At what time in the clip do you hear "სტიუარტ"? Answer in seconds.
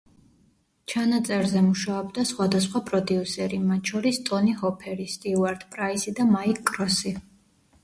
5.19-5.69